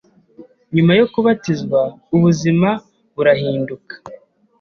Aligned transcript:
nyuma 0.75 0.91
yo 0.99 1.05
kubatizwa 1.11 1.79
ubuzima 2.15 2.69
burahinduka 3.15 3.93